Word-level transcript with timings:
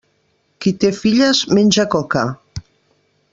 Qui 0.65 0.73
té 0.83 0.89
filles 1.01 1.41
menja 1.59 1.85
coca. 1.97 2.25